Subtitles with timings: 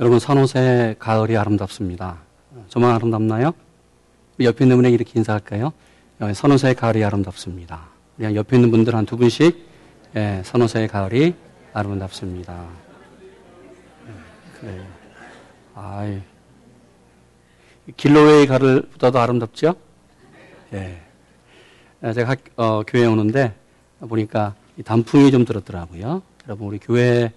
[0.00, 2.18] 여러분 산호세 가을이 아름답습니다.
[2.68, 3.52] 저만 아름답나요?
[4.40, 5.72] 옆에 있는 분에게 이렇게 인사할까요?
[6.34, 7.88] 산호세 가을이 아름답습니다.
[8.16, 9.56] 그냥 옆에 있는 분들 한 두 분씩
[10.16, 11.34] 예, 산호세 가을이
[11.72, 12.64] 아름답습니다.
[14.60, 14.84] 그래요.
[15.74, 16.20] 아이,
[17.96, 19.74] 길로웨이 가을보다도 아름답죠?
[20.72, 21.00] 예.
[22.12, 23.54] 제가 학, 어, 교회 오는데
[24.00, 24.54] 보니까
[24.84, 26.22] 단풍이 좀 들었더라고요.
[26.46, 27.32] 여러분 우리 교회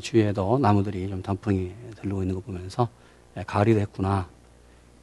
[0.00, 2.88] 주위에도 나무들이 좀 단풍이 들르고 있는 거 보면서
[3.46, 4.28] 가을이 됐구나.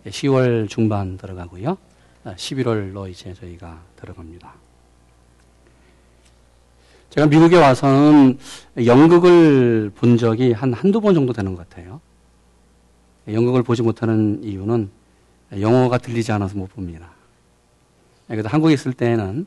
[0.06, 1.78] 10월 중반 들어가고요.
[2.26, 4.54] 11월로 이제 저희가 들어갑니다.
[7.10, 8.38] 제가 미국에 와서는
[8.86, 12.02] 연극을 본 적이 한 한두 번 정도 되는 것 같아요.
[13.28, 14.90] 연극을 보지 못하는 이유는
[15.60, 17.12] 영어가 들리지 않아서 못 봅니다.
[18.28, 19.46] 그래도 한국에 있을 때는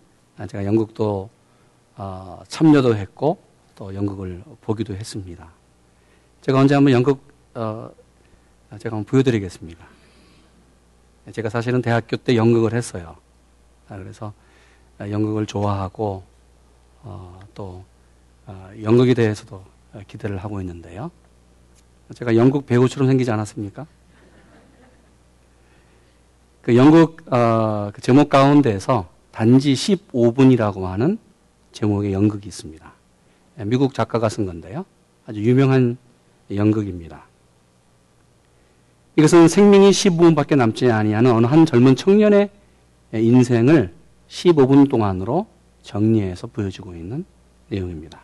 [0.48, 1.28] 제가 연극도
[1.96, 3.38] 어, 참여도 했고
[3.78, 5.48] 또 연극을 보기도 했습니다.
[6.40, 7.20] 제가 언제 한번 연극
[7.54, 7.88] 어,
[8.76, 9.86] 제가 한번 보여드리겠습니다.
[11.30, 13.16] 제가 사실은 대학교 때 연극을 했어요.
[13.86, 14.32] 그래서
[14.98, 16.24] 연극을 좋아하고
[17.04, 17.84] 어, 또
[18.46, 19.64] 어, 연극에 대해서도
[20.08, 21.12] 기대를 하고 있는데요.
[22.14, 23.86] 제가 연극 배우처럼 생기지 않았습니까?
[26.62, 31.16] 그 연극 어, 그 제목 가운데서 단지 15분이라고 하는
[31.70, 32.97] 제목의 연극이 있습니다.
[33.58, 34.84] 예, 미국 작가가 쓴 건데요.
[35.26, 35.96] 아주 유명한
[36.54, 37.24] 연극입니다.
[39.16, 42.50] 이것은 생명이 15분밖에 남지 아니하는 어느 한 젊은 청년의
[43.12, 43.92] 인생을
[44.28, 45.46] 15분 동안으로
[45.82, 47.24] 정리해서 보여주고 있는
[47.68, 48.20] 내용입니다.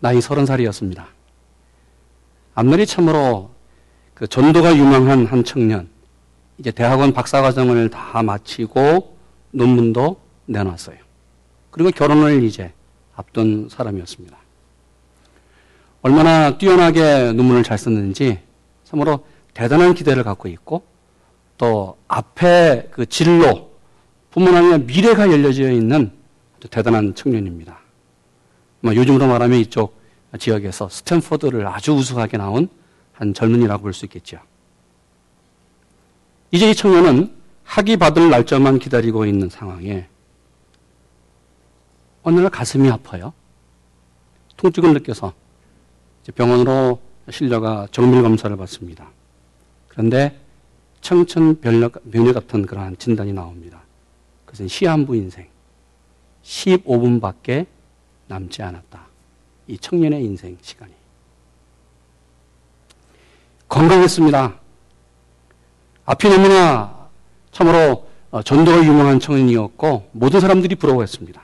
[0.00, 1.04] 나이 30살이었습니다.
[2.54, 3.50] 앞날이 참으로
[4.14, 5.88] 그 전도가 유망한 한 청년,
[6.58, 9.16] 이제 대학원 박사과정을 다 마치고
[9.50, 10.96] 논문도 내놨어요.
[11.70, 12.72] 그리고 결혼을 이제
[13.16, 14.36] 앞둔 사람이었습니다.
[16.02, 18.40] 얼마나 뛰어나게 논문을 잘 썼는지
[18.84, 20.84] 참으로 대단한 기대를 갖고 있고
[21.56, 23.70] 또 앞에 그 진로
[24.30, 26.10] 뿐만 아니라 미래가 열려져 있는
[26.70, 27.78] 대단한 청년입니다.
[28.80, 29.98] 뭐 요즘으로 말하면 이쪽
[30.38, 32.68] 지역에서 스탠포드를 아주 우수하게 나온
[33.12, 34.38] 한 젊은이라고 볼 수 있겠죠.
[36.50, 40.06] 이제 이 청년은 학위 받을 날짜만 기다리고 있는 상황에
[42.32, 43.32] 날 가슴이 아파요.
[44.56, 45.32] 통증을 느껴서
[46.34, 49.08] 병원으로 실려가 정밀 검사를 받습니다.
[49.88, 50.40] 그런데
[51.00, 52.02] 청천벽력
[52.32, 53.82] 같은 그러한 진단이 나옵니다.
[54.46, 55.46] 그것은 시한부 인생.
[56.42, 57.66] 15분밖에
[58.28, 59.06] 남지 않았다.
[59.66, 60.92] 이 청년의 인생 시간이.
[63.68, 64.60] 건강했습니다.
[66.06, 67.08] 앞이 너무나
[67.50, 71.42] 참으로 어, 전도가 유명한 청년이었고 모든 사람들이 부러워했습니다.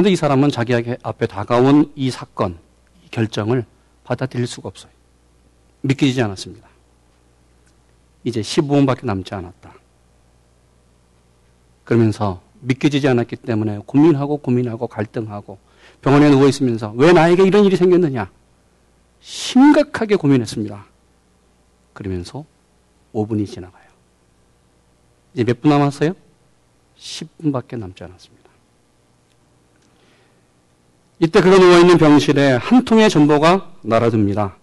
[0.00, 2.58] 그런데 이 사람은 자기에게 앞에 다가온 이 사건,
[3.04, 3.66] 이 결정을
[4.02, 4.90] 받아들일 수가 없어요.
[5.82, 6.66] 믿기지 않았습니다.
[8.24, 9.74] 이제 15분밖에 남지 않았다.
[11.84, 15.58] 그러면서 믿겨지지 않았기 때문에 고민하고 고민하고 갈등하고
[16.00, 18.30] 병원에 누워 있으면서 왜 나에게 이런 일이 생겼느냐?
[19.20, 20.82] 심각하게 고민했습니다.
[21.92, 22.46] 그러면서
[23.12, 23.90] 5분이 지나가요.
[25.34, 26.14] 이제 몇 분 남았어요?
[26.96, 28.39] 10분밖에 남지 않았습니다.
[31.22, 34.56] 이때 그가 누워있는 병실에 한 통의 전보가 날아듭니다.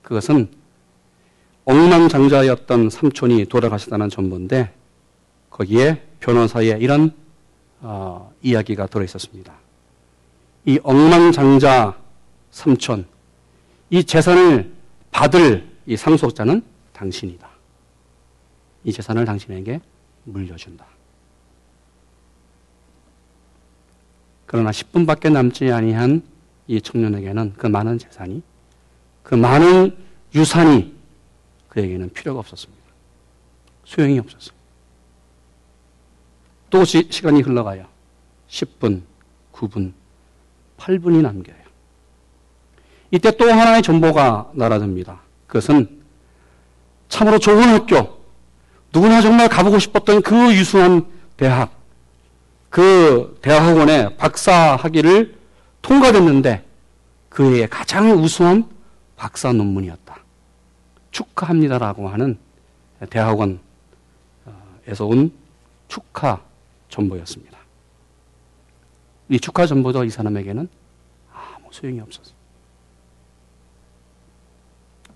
[0.00, 0.48] 그것은
[1.66, 4.72] 엉망장자였던 삼촌이 돌아가셨다는 전보인데
[5.50, 7.12] 거기에 변호사의 이런
[7.80, 9.52] 어, 이야기가 들어있었습니다.
[10.64, 11.98] 이 엉망장자
[12.50, 13.06] 삼촌,
[13.90, 14.72] 이 재산을
[15.10, 16.62] 받을 이 상속자는
[16.94, 17.46] 당신이다.
[18.84, 19.82] 이 재산을 당신에게
[20.24, 20.86] 물려준다.
[24.48, 26.22] 그러나 10분밖에 남지 아니한
[26.68, 28.42] 이 청년에게는 그 많은 재산이,
[29.22, 29.94] 그 많은
[30.34, 30.96] 유산이
[31.68, 32.82] 그에게는 필요가 없었습니다.
[33.84, 34.56] 소용이 없었어요.
[36.70, 37.86] 또 시, 간이 흘러가요.
[38.48, 39.02] 10분,
[39.52, 39.92] 9분,
[40.78, 41.56] 8분이 남겨요.
[43.10, 45.20] 이때 또 하나의 정보가 날아듭니다.
[45.46, 46.00] 그것은
[47.10, 48.18] 참으로 좋은 학교,
[48.94, 51.06] 누구나 정말 가보고 싶었던 그 유수한
[51.36, 51.77] 대학,
[52.70, 55.38] 그 대학원에 박사 학위를
[55.82, 56.64] 통과됐는데
[57.28, 58.68] 그의 가장 우수한
[59.16, 60.18] 박사 논문이었다.
[61.10, 62.38] 축하합니다라고 하는
[63.10, 63.58] 대학원에서
[65.00, 65.32] 온
[65.88, 66.40] 축하
[66.88, 67.58] 전보였습니다.
[69.30, 70.68] 이 축하 전보도 이 사람에게는
[71.32, 72.34] 아무 소용이 없었어요.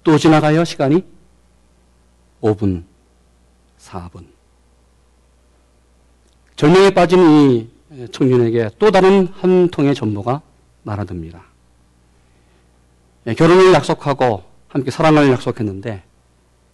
[0.04, 1.04] 또 지나가요, 시간이?
[2.40, 2.84] 5분,
[3.78, 4.31] 4분.
[6.62, 7.68] 절명에 빠진 이
[8.12, 10.42] 청년에게 또 다른 한 통의 전보가
[10.84, 11.42] 날아듭니다.
[13.26, 16.04] 예, 결혼을 약속하고 함께 사랑을 약속했는데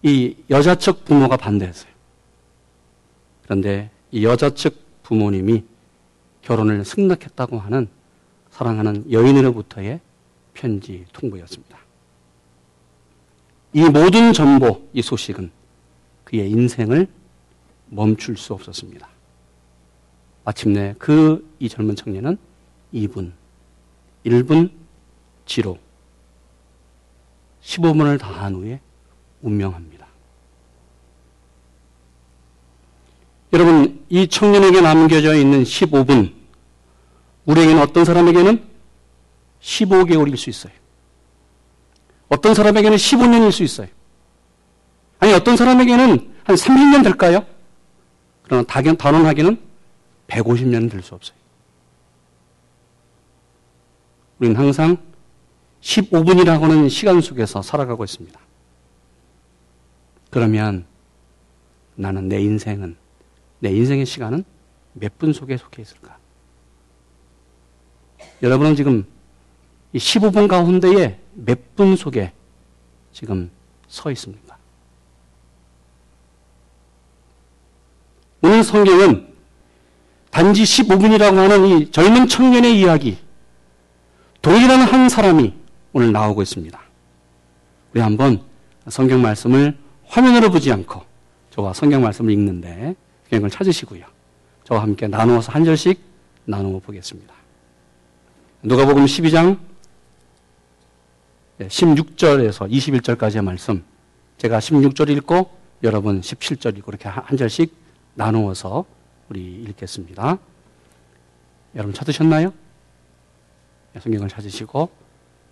[0.03, 1.91] 이 여자 측 부모가 반대했어요.
[3.45, 5.63] 그런데 이 여자 측 부모님이
[6.43, 7.87] 결혼을 승낙했다고 하는
[8.51, 10.01] 사랑하는 여인으로부터의
[10.53, 11.79] 편지 통보였습니다.
[13.73, 15.49] 이 모든 전보, 이 소식은
[16.25, 17.07] 그의 인생을
[17.87, 19.09] 멈출 수 없었습니다.
[20.43, 22.37] 마침내 그 이 젊은 청년은
[22.93, 23.31] 2분,
[24.25, 24.71] 1분
[25.45, 25.77] 지로
[27.61, 28.79] 15분을 다한 후에
[29.41, 30.07] 운명합니다.
[33.51, 36.33] 여러분, 이 청년에게 남겨져 있는 15분,
[37.45, 38.63] 우리에게는 어떤 사람에게는
[39.61, 40.73] 15개월일 수 있어요.
[42.29, 43.87] 어떤 사람에게는 15년일 수 있어요.
[45.19, 47.45] 아니, 어떤 사람에게는 한 30년 될까요?
[48.43, 49.68] 그러나 단언하기는
[50.29, 51.37] 150년 될수 없어요.
[54.39, 54.97] 우리는 항상
[55.81, 58.39] 15분이라고 하는 시간 속에서 살아가고 있습니다.
[60.29, 60.85] 그러면
[61.95, 62.95] 나는 내 인생은,
[63.59, 64.43] 내 인생의 시간은
[64.93, 66.17] 몇 분 속에 속해 있을까?
[68.41, 69.05] 여러분은 지금
[69.93, 72.33] 이 15분 가운데에 몇 분 속에
[73.11, 73.49] 지금
[73.87, 74.57] 서 있습니까?
[78.41, 79.28] 오늘 성경은
[80.29, 83.17] 단지 15분이라고 하는 이 젊은 청년의 이야기,
[84.41, 85.53] 동일한 한 사람이
[85.93, 86.79] 오늘 나오고 있습니다.
[87.93, 88.41] 우리 한번
[88.87, 91.01] 성경 말씀을 화면으로 보지 않고
[91.51, 92.95] 저와 성경 말씀을 읽는데
[93.29, 94.05] 성경을 찾으시고요.
[94.63, 95.99] 저와 함께 나누어서 한 절씩
[96.45, 97.33] 나누어 보겠습니다.
[98.61, 99.57] 누가복음 12장
[101.59, 103.83] 16절에서 21절까지의 말씀
[104.37, 105.49] 제가 16절 읽고
[105.83, 107.73] 여러분 17절 읽고 이렇게 한 절씩
[108.15, 108.85] 나누어서
[109.29, 110.39] 우리 읽겠습니다.
[111.75, 112.51] 여러분 찾으셨나요?
[113.93, 114.89] 네, 성경을 찾으시고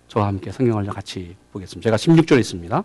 [0.08, 1.86] 저와 함께 성경을 같이 보겠습니다.
[1.86, 2.84] 제가 16절에 있습니다.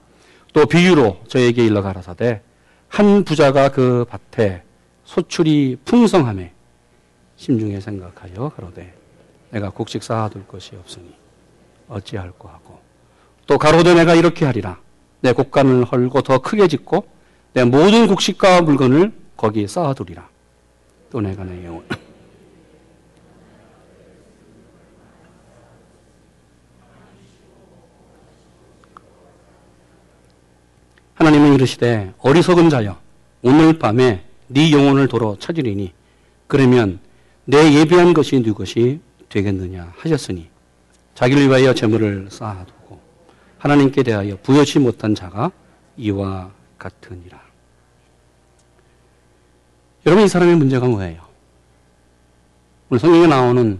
[0.54, 2.42] 또 비유로 저에게 일러 가라사대
[2.90, 4.62] 한 부자가 그 밭에
[5.06, 6.54] 소출이 풍성함에
[7.38, 8.94] 심중에 생각하여 가로되
[9.50, 11.16] 내가 곡식 쌓아둘 것이 없으니
[11.88, 12.80] 어찌할꼬 하고
[13.48, 14.80] 또 가로되 내가 이렇게 하리라
[15.22, 17.08] 내 곡간을 헐고 더 크게 짓고
[17.54, 20.33] 내 모든 곡식과 물건을 거기에 쌓아두리라
[21.14, 21.86] 또 내가 내 영혼
[31.14, 33.00] 하나님은 이르시되 어리석은 자여
[33.44, 35.94] 오늘 밤에 네 영혼을 도로 찾으리니
[36.48, 37.00] 그러면
[37.46, 39.00] 내 예비한 것이 누것이
[39.30, 40.50] 되겠느냐 하셨으니
[41.14, 43.00] 자기를 위하여 재물을 쌓아두고
[43.60, 45.52] 하나님께 대하여 부여치 못한 자가
[45.96, 46.50] 이와
[46.80, 47.43] 같으니라.
[50.06, 51.22] 여러분 이 사람의 문제가 뭐예요?
[52.90, 53.80] 오늘 성경에 나오는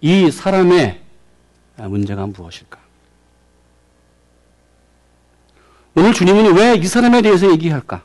[0.00, 1.00] 이 사람의
[1.76, 2.78] 문제가 무엇일까?
[5.94, 8.02] 오늘 주님은 왜 이 사람에 대해서 얘기할까?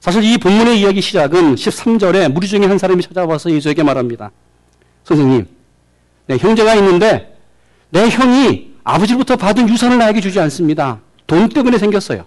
[0.00, 4.32] 사실 이 본문의 이야기 시작은 13절에 무리 중에 한 사람이 찾아와서 예수에게 말합니다.
[5.04, 5.46] 선생님,
[6.26, 7.38] 내 형제가 있는데
[7.90, 11.00] 내 형이 아버지로부터 받은 유산을 나에게 주지 않습니다.
[11.26, 12.24] 돈 때문에 생겼어요.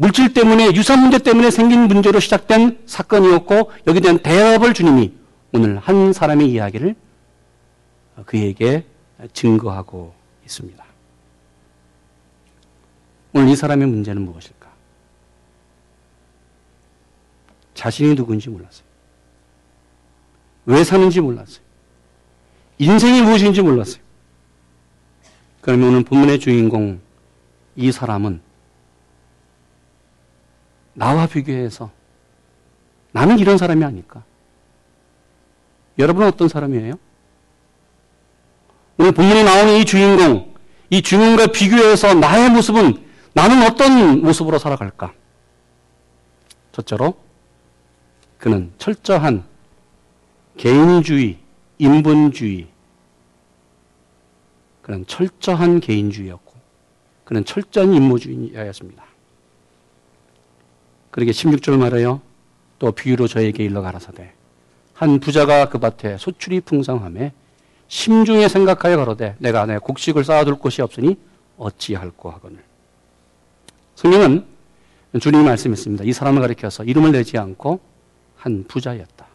[0.00, 5.12] 물질 때문에 유산 문제 때문에 생긴 문제로 시작된 사건이었고 여기에 대한 대답을 주님이
[5.52, 6.96] 오늘 한 사람의 이야기를
[8.24, 8.86] 그에게
[9.34, 10.14] 증거하고
[10.44, 10.82] 있습니다.
[13.34, 14.70] 오늘 이 사람의 문제는 무엇일까?
[17.74, 18.84] 자신이 누구인지 몰랐어요.
[20.64, 21.60] 왜 사는지 몰랐어요.
[22.78, 24.02] 인생이 무엇인지 몰랐어요.
[25.60, 27.02] 그러면 오늘 본문의 주인공
[27.76, 28.48] 이 사람은
[31.00, 31.90] 나와 비교해서
[33.12, 34.22] 나는 이런 사람이 아닐까?
[35.98, 36.92] 여러분은 어떤 사람이에요?
[38.98, 40.54] 오늘 본문에 나오는 이 주인공,
[40.90, 43.02] 이 주인공과 비교해서 나의 모습은
[43.32, 45.14] 나는 어떤 모습으로 살아갈까?
[46.72, 47.18] 첫째로
[48.36, 49.44] 그는 철저한
[50.58, 51.38] 개인주의,
[51.78, 52.68] 인본주의,
[54.82, 56.54] 그는 철저한 개인주의였고,
[57.24, 59.09] 그는 철저한 인모주의였습니다.
[61.10, 62.20] 그러게 16절 말해요.
[62.78, 64.32] 또 비유로 저에게 일러 가라사대.
[64.94, 67.32] 한 부자가 그 밭에 소출이 풍성함에
[67.88, 71.18] 심중에 생각하여 가로되 내가 내 곡식을 쌓아둘 곳이 없으니
[71.56, 72.62] 어찌할꼬 하거늘.
[73.96, 74.46] 성경은
[75.20, 76.04] 주님이 말씀했습니다.
[76.04, 77.80] 이 사람을 가리켜서 이름을 내지 않고
[78.36, 79.26] 한 부자였다.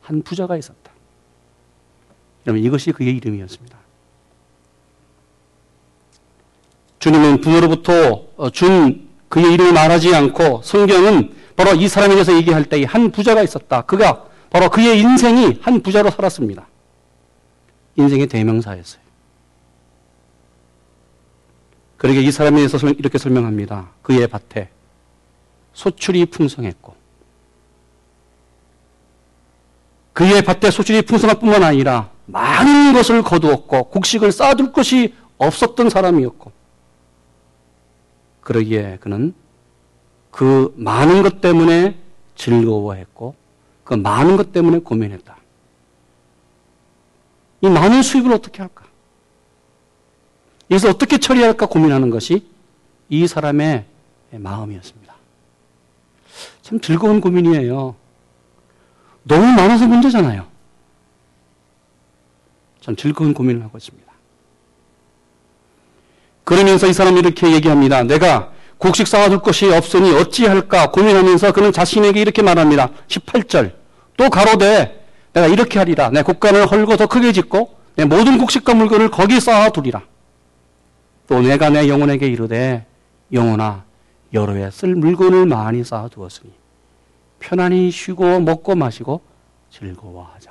[0.00, 0.90] 한 부자가 있었다.
[2.46, 3.78] 여러분 이것이 그의 이름이었습니다.
[6.98, 13.10] 주님은 부모로부터 준 그의 이름을 말하지 않고 성경은 바로 이 사람에 대해서 얘기할 때 한
[13.12, 13.82] 부자가 있었다.
[13.82, 16.66] 그가 바로 그의 인생이 한 부자로 살았습니다.
[17.96, 19.00] 인생의 대명사였어요.
[21.96, 23.90] 그러게 이 사람에 대해서 이렇게 설명합니다.
[24.02, 24.68] 그의 밭에
[25.74, 26.96] 소출이 풍성했고
[30.12, 36.52] 그의 밭에 소출이 풍성할 뿐만 아니라 많은 것을 거두었고 곡식을 쌓아둘 것이 없었던 사람이었고
[38.50, 39.32] 그러기에 그는
[40.32, 41.96] 그 많은 것 때문에
[42.34, 43.36] 즐거워했고
[43.84, 45.36] 그 많은 것 때문에 고민했다.
[47.60, 48.86] 이 많은 수입을 어떻게 할까?
[50.68, 52.44] 여기서 어떻게 처리할까 고민하는 것이
[53.08, 53.84] 이 사람의
[54.32, 55.14] 마음이었습니다.
[56.62, 57.94] 참 즐거운 고민이에요.
[59.22, 60.44] 너무 많아서 문제잖아요.
[62.80, 64.09] 참 즐거운 고민을 하고 있습니다.
[66.50, 68.02] 그러면서 이 사람이 이렇게 얘기합니다.
[68.02, 72.90] 내가 곡식 쌓아둘 것이 없으니 어찌할까 고민하면서 그는 자신에게 이렇게 말합니다.
[73.06, 73.72] 18절.
[74.16, 76.10] 또 가로되 내가 이렇게 하리라.
[76.10, 80.02] 내 곡간을 헐고 더 크게 짓고 내 모든 곡식과 물건을 거기 쌓아두리라.
[81.28, 82.84] 또 내가 내 영혼에게 이르되
[83.32, 83.84] 영혼아
[84.32, 86.50] 여러 해 쓸 물건을 많이 쌓아두었으니
[87.38, 89.20] 편안히 쉬고 먹고 마시고
[89.70, 90.50] 즐거워하자.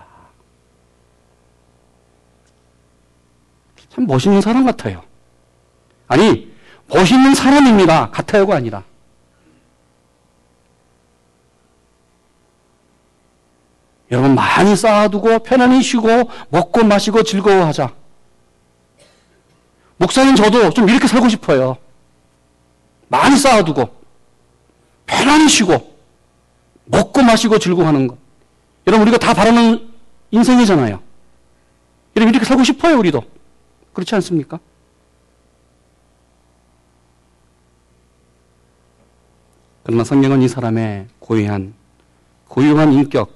[3.90, 5.09] 참 멋있는 사람 같아요.
[6.10, 6.52] 아니,
[6.88, 8.10] 멋있는 사람입니다.
[8.10, 8.84] 같아요가 아니라.
[14.12, 17.94] 여러분 많이 쌓아두고 편안히 쉬고 먹고 마시고 즐거워하자.
[19.98, 21.78] 목사님 저도 좀 이렇게 살고 싶어요.
[23.08, 23.88] 많이 쌓아두고
[25.06, 25.96] 편안히 쉬고
[26.86, 28.18] 먹고 마시고 즐거워하는 것.
[28.88, 29.88] 여러분 우리가 다 바라는
[30.32, 31.00] 인생이잖아요.
[32.16, 33.22] 여러분 이렇게 살고 싶어요 우리도.
[33.94, 34.60] 그렇지 않습니까?
[39.90, 41.74] 그러나 성경은 이 사람의 고유한
[42.48, 43.32] 고유한 인격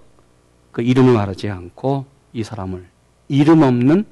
[0.72, 2.86] 그 이름을 말하지 않고 이 사람을
[3.28, 4.06] 이름 없는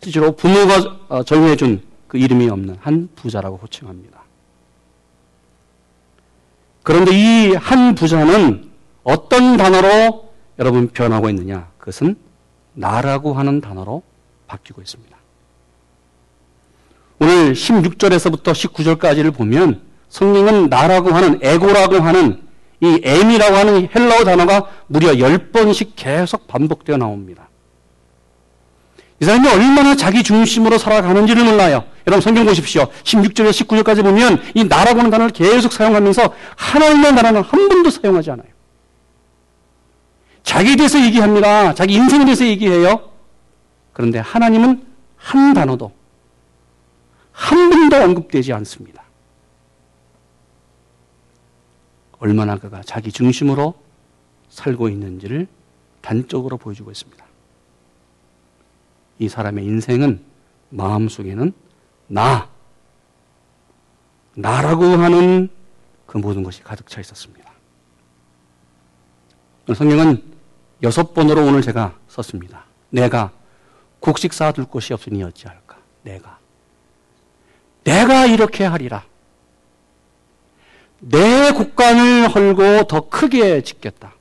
[0.00, 4.22] 실제로 부모가 어, 정해준 그 이름이 없는 한 부자라고 호칭합니다.
[6.82, 8.70] 그런데 이 한 부자는
[9.04, 11.70] 어떤 단어로 여러분 변하고 있느냐?
[11.76, 12.16] 그것은
[12.72, 14.02] 나라고 하는 단어로
[14.46, 15.14] 바뀌고 있습니다.
[17.20, 22.42] 오늘 16절에서부터 19절까지를 보면 성령은 나라고 하는 에고라고 하는
[22.80, 27.48] 이 M이라고 하는 헬라어 단어가 무려 10번씩 계속 반복되어 나옵니다.
[29.20, 31.84] 이 사람이 얼마나 자기 중심으로 살아가는지를 몰라요.
[32.06, 32.86] 여러분 성경 보십시오.
[33.02, 38.48] 16절에 19절까지 보면 이 나라고 하는 단어를 계속 사용하면서 하나님의 나라는 한 번도 사용하지 않아요.
[40.42, 41.74] 자기에 대해서 얘기합니다.
[41.74, 43.10] 자기 인생에 대해서 얘기해요.
[43.92, 44.84] 그런데 하나님은
[45.16, 45.92] 한 단어도
[47.32, 49.05] 한 번도 언급되지 않습니다.
[52.18, 53.74] 얼마나 그가 자기 중심으로
[54.48, 55.46] 살고 있는지를
[56.00, 57.24] 단적으로 보여주고 있습니다.
[59.18, 60.22] 이 사람의 인생은
[60.70, 61.52] 마음속에는
[62.08, 62.48] 나,
[64.34, 65.48] 나라고 하는
[66.06, 67.50] 그 모든 것이 가득 차 있었습니다.
[69.74, 70.22] 성경은
[70.82, 72.66] 여섯 번으로 오늘 제가 썼습니다.
[72.90, 73.32] 내가
[74.00, 75.78] 곡식 쌓아둘 곳이 없으니 어찌할까?
[76.02, 76.38] 내가.
[77.82, 79.04] 내가 이렇게 하리라.
[81.08, 84.14] 내 곡간을 헐고 더 크게 짓겠다.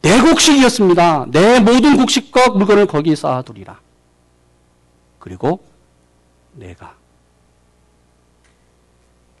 [0.00, 1.26] 내 곡식이었습니다.
[1.30, 3.78] 내 모든 곡식과 물건을 거기 쌓아두리라.
[5.18, 5.62] 그리고
[6.54, 6.94] 내가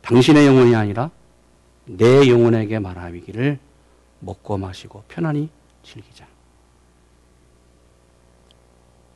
[0.02, 1.10] 당신의 영혼이 아니라
[1.86, 3.58] 내 영혼에게 말하기를
[4.20, 5.48] 먹고 마시고 편안히
[5.82, 6.26] 즐기자.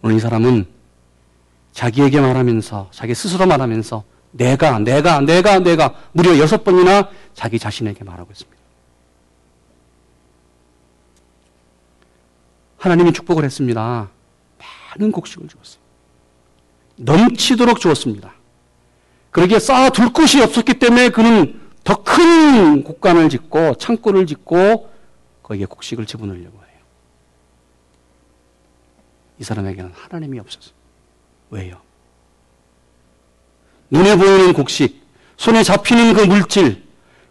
[0.00, 0.66] 오늘 이 사람은
[1.72, 8.30] 자기에게 말하면서 자기 스스로 말하면서 내가, 내가, 내가, 내가 무려 여섯 번이나 자기 자신에게 말하고
[8.32, 8.62] 있습니다.
[12.78, 14.10] 하나님이 축복을 했습니다.
[14.98, 15.82] 많은 곡식을 주었어요.
[16.96, 18.34] 넘치도록 주었습니다.
[19.30, 24.90] 그러기에 쌓아둘 곳이 없었기 때문에 그는 더 큰 곡간을 짓고 창고를 짓고
[25.42, 26.80] 거기에 곡식을 집어넣으려고 해요.
[29.38, 30.70] 이 사람에게는 하나님이 없어서.
[31.50, 31.80] 왜요?
[33.92, 35.02] 눈에 보이는 곡식,
[35.36, 36.82] 손에 잡히는 그 물질,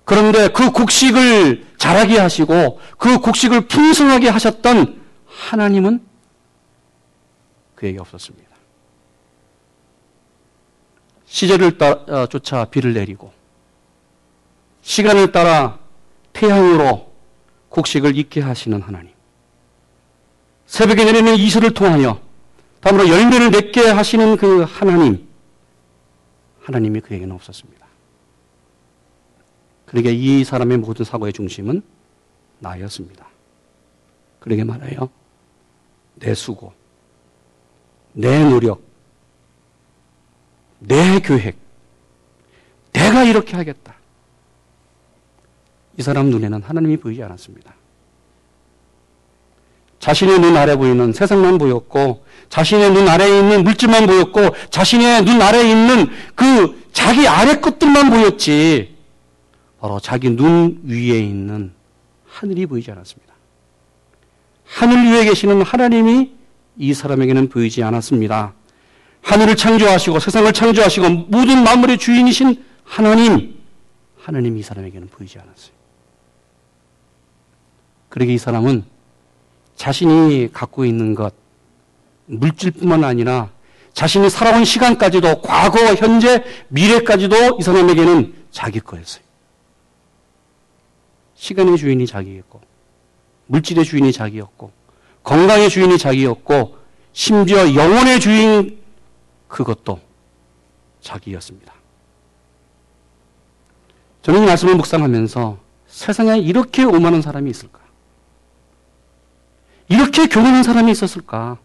[0.06, 6.06] 그런데 그 곡식을 자라게 하시고 그 곡식을 풍성하게 하셨던 하나님은
[7.74, 8.52] 그에게 없었습니다.
[11.26, 13.32] 시절을 따, 어, 쫓아 비를 내리고
[14.84, 15.80] 시간을 따라
[16.34, 17.12] 태양으로
[17.70, 19.12] 곡식을 익게 하시는 하나님.
[20.68, 22.22] 새벽에 내리는 이슬을 통하여
[22.82, 25.31] 다음으로 열매를 맺게 하시는 그 하나님.
[26.62, 27.88] 하나님이 그에게는 없었습니다.
[29.86, 31.82] 그러게 이 사람의 모든 사고의 중심은
[32.60, 33.28] 나였습니다.
[34.40, 35.10] 그러게 말해요.
[36.16, 36.74] 내 수고,
[38.14, 38.82] 내 노력,
[40.80, 41.58] 내 계획,
[42.94, 43.96] 내가 이렇게 하겠다.
[45.98, 47.76] 이 사람 눈에는 하나님이 보이지 않았습니다.
[50.02, 55.70] 자신의 눈 아래 보이는 세상만 보였고, 자신의 눈 아래에 있는 물질만 보였고, 자신의 눈 아래에
[55.70, 58.98] 있는 그 자기 아래 것들만 보였지,
[59.80, 61.72] 바로 자기 눈 위에 있는
[62.28, 63.34] 하늘이 보이지 않았습니다.
[64.66, 66.32] 하늘 위에 계시는 하나님이
[66.78, 68.54] 이 사람에게는 보이지 않았습니다.
[69.22, 73.56] 하늘을 창조하시고 세상을 창조하시고 모든 만물의 주인이신 하나님,
[74.18, 75.74] 하나님이 이 사람에게는 보이지 않았어요.
[78.10, 78.84] 그러게 이 사람은
[79.82, 81.34] 자신이 갖고 있는 것,
[82.28, 83.50] 물질뿐만 아니라
[83.94, 89.24] 자신이 살아온 시간까지도 과거, 현재, 미래까지도 이 사람에게는 자기 거였어요.
[91.34, 92.62] 시간의 주인이 자기였고,
[93.48, 94.72] 물질의 주인이 자기였고,
[95.24, 96.78] 건강의 주인이 자기였고,
[97.14, 98.80] 심지어 영혼의 주인
[99.48, 100.00] 그것도
[101.02, 101.74] 자기였습니다.
[104.22, 105.58] 저는 이 말씀을 묵상하면서
[105.88, 107.81] 세상에 이렇게 오만한 사람이 있을까?
[109.92, 111.58] 이렇게 교만한 사람이 있었을까?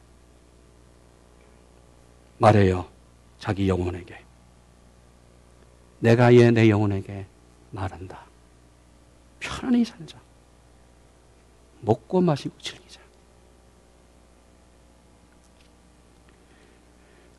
[2.38, 2.86] 말해요.
[3.38, 4.18] 자기 영혼에게.
[6.00, 7.26] 내가 얘 내 영혼에게
[7.70, 8.18] 말한다.
[9.38, 10.18] 편안히 살자.
[11.82, 13.00] 먹고 마시고 즐기자.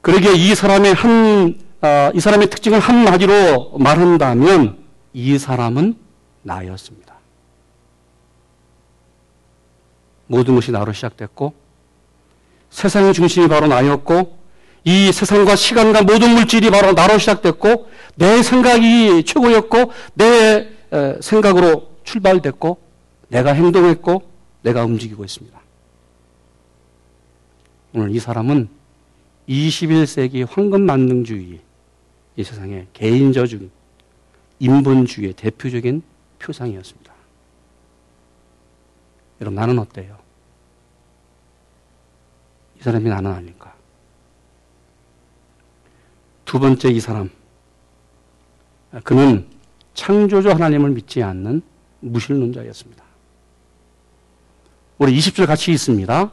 [0.02, 5.98] 그러기에 이 사람의 한, 어, 이 사람의 특징을 한마디로 말한다면 이 사람은
[6.44, 7.07] 나였습니다.
[10.28, 11.54] 모든 것이 나로 시작됐고
[12.70, 14.38] 세상의 중심이 바로 나였고
[14.84, 20.70] 이 세상과 시간과 모든 물질이 바로 나로 시작됐고 내 생각이 최고였고 내
[21.20, 22.78] 생각으로 출발됐고
[23.30, 24.24] 내가 행동했고
[24.62, 25.60] 내가 움직이고 있습니다.
[27.94, 28.70] 오늘 이 사람은
[29.50, 31.60] 21세기 황금 만능주의
[32.36, 33.70] 이 세상의 개인저주의
[34.60, 36.02] 인본주의의 대표적인
[36.40, 37.07] 표상이었습니다.
[39.42, 40.18] 여러분 나는 어때요?
[42.80, 43.74] 이 사람이 나는 아닐까?
[46.46, 47.30] 두 번째 이 사람
[49.04, 49.46] 그는
[49.94, 51.62] 창조주 하나님을 믿지 않는
[52.00, 53.04] 무신론자였습니다.
[54.98, 56.32] 우리 20절 같이 있습니다.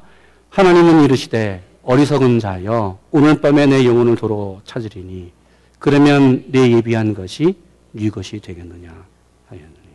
[0.50, 5.32] 하나님은 이르시되 어리석은 자여 오늘 밤에 내 영혼을 도로 찾으리니
[5.78, 7.58] 그러면 내 예비한 것이
[7.92, 8.90] 네 것이 되겠느냐
[9.48, 9.88] 하였느니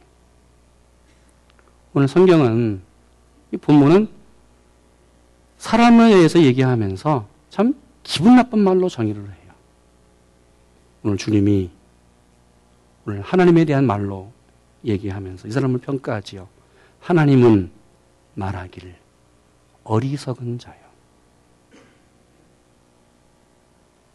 [1.93, 2.81] 오늘 성경은
[3.51, 4.09] 이 본문은
[5.57, 9.53] 사람에 대해서 얘기하면서 참 기분 나쁜 말로 정의를 해요.
[11.03, 11.69] 오늘 주님이
[13.05, 14.31] 오늘 하나님에 대한 말로
[14.85, 16.47] 얘기하면서 이 사람을 평가하지요.
[17.01, 17.71] 하나님은
[18.35, 18.95] 말하기를
[19.83, 20.79] 어리석은 자요.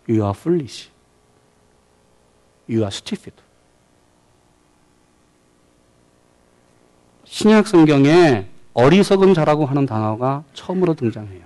[0.08, 0.90] You are foolish.
[2.68, 3.34] You are stupid.
[7.24, 11.44] 신약 성경에 어리석은 자라고 하는 단어가 처음으로 등장해요.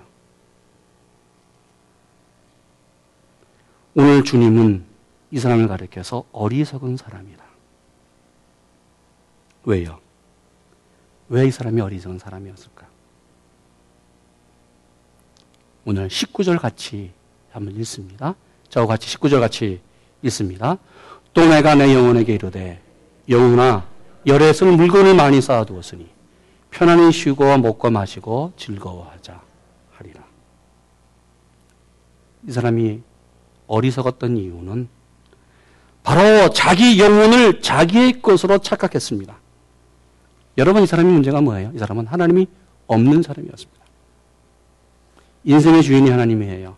[3.95, 4.83] 오늘 주님은
[5.31, 7.43] 이 사람을 가리켜서 어리석은 사람이다.
[9.65, 9.99] 왜요?
[11.29, 12.87] 왜 이 사람이 어리석은 사람이었을까?
[15.85, 17.11] 오늘 19절 같이
[17.51, 18.35] 한번 읽습니다.
[18.69, 19.81] 저와 같이 19절 같이
[20.23, 20.77] 읽습니다.
[21.33, 22.81] 또 내가 내 영혼에게 이르되
[23.27, 23.87] 영혼아
[24.25, 26.09] 열에서 물건을 많이 쌓아두었으니
[26.71, 29.41] 편안히 쉬고 먹고 마시고 즐거워하자
[29.91, 30.23] 하리라.
[32.47, 33.01] 이 사람이
[33.67, 34.87] 어리석었던 이유는
[36.03, 39.37] 바로 자기 영혼을 자기의 것으로 착각했습니다.
[40.57, 41.71] 여러분 이 사람의 문제가 뭐예요?
[41.75, 42.47] 이 사람은 하나님이
[42.87, 43.79] 없는 사람이었습니다.
[45.43, 46.77] 인생의 주인이 하나님이에요.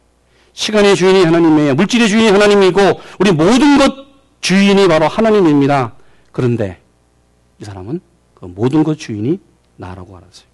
[0.53, 1.75] 시간의 주인이 하나님이에요.
[1.75, 2.79] 물질의 주인이 하나님이고
[3.19, 3.93] 우리 모든 것
[4.41, 5.95] 주인이 바로 하나님입니다.
[6.31, 6.81] 그런데
[7.59, 8.01] 이 사람은
[8.33, 9.39] 그 모든 것 주인이
[9.81, 10.45] 나라고 알았어요.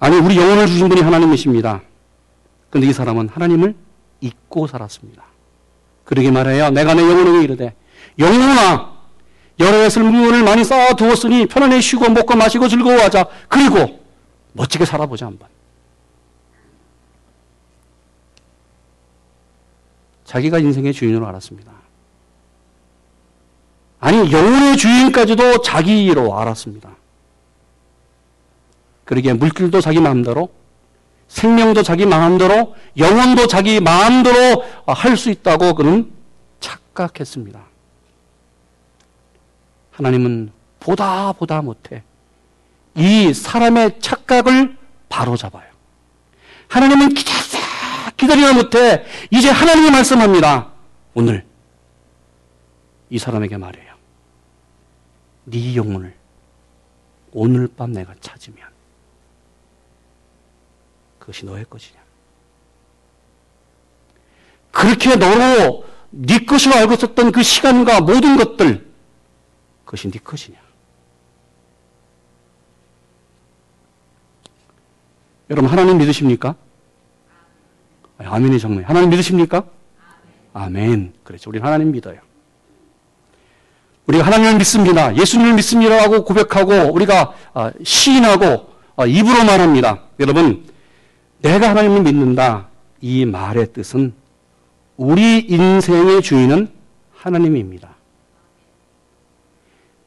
[0.00, 1.82] 아니 우리 영혼을 주신 분이 하나님이십니다.
[2.70, 3.74] 그런데 이 사람은 하나님을
[4.20, 5.24] 잊고 살았습니다.
[6.04, 6.70] 그러게 말해요.
[6.70, 7.74] 내가 내 영혼에게 이르되
[8.18, 8.98] 영혼아
[9.60, 13.26] 여러 해슬 물건을 많이 쌓아 두었으니 편안히 쉬고 먹고 마시고 즐거워하자.
[13.48, 14.00] 그리고
[14.52, 15.48] 멋지게 살아보자 한번.
[20.24, 21.77] 자기가 인생의 주인으로 알았습니다.
[24.00, 26.90] 아니, 영혼의 주인까지도 자기로 알았습니다.
[29.04, 30.50] 그러기에 물질도 자기 마음대로,
[31.28, 36.12] 생명도 자기 마음대로, 영혼도 자기 마음대로 할 수 있다고 그는
[36.60, 37.60] 착각했습니다.
[39.92, 42.02] 하나님은 보다 보다 못해
[42.94, 44.76] 이 사람의 착각을
[45.08, 45.68] 바로잡아요.
[46.68, 47.10] 하나님은
[48.16, 50.68] 기다리다 못해 이제 하나님이 말씀합니다.
[51.14, 51.44] 오늘
[53.10, 53.87] 이 사람에게 말해요.
[55.50, 56.14] 네 영혼을
[57.32, 58.58] 오늘 밤 내가 찾으면
[61.18, 61.98] 그것이 너의 것이냐?
[64.70, 68.88] 그렇게 너로 네 것으로 알고 있었던 그 시간과 모든 것들
[69.84, 70.58] 그것이 네 것이냐?
[75.50, 76.54] 여러분 하나님 믿으십니까?
[78.18, 79.64] 아멘이 정말 하나님 믿으십니까?
[80.52, 81.14] 아멘.
[81.24, 81.50] 그렇죠.
[81.50, 82.27] 우리 하나님 믿어요.
[84.08, 85.14] 우리가 하나님을 믿습니다.
[85.14, 90.00] 예수님을 믿습니다 하고 고백하고 우리가 아, 시인하고 아, 입으로 말합니다.
[90.18, 90.64] 여러분,
[91.40, 92.68] 내가 하나님을 믿는다.
[93.00, 94.14] 이 말의 뜻은
[94.96, 96.68] 우리 인생의 주인은
[97.12, 97.90] 하나님입니다.